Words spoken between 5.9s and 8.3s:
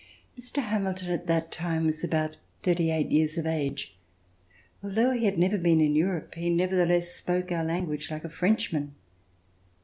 Europe, he nevertheless spoke our language like a